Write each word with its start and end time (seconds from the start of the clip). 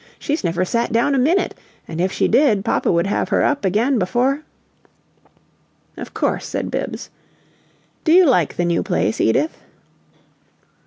She's 0.17 0.43
never 0.43 0.65
sat 0.65 0.91
down 0.91 1.13
a 1.13 1.19
MINUTE; 1.19 1.53
and 1.87 2.01
if 2.01 2.11
she 2.11 2.27
did, 2.27 2.65
papa 2.65 2.91
would 2.91 3.05
have 3.05 3.29
her 3.29 3.43
up 3.43 3.63
again 3.63 3.99
before" 3.99 4.41
"Of 5.95 6.15
course," 6.15 6.47
said 6.47 6.71
Bibbs. 6.71 7.11
"Do 8.03 8.11
you 8.11 8.25
like 8.25 8.55
the 8.55 8.65
new 8.65 8.81
place, 8.81 9.21
Edith?" 9.21 9.59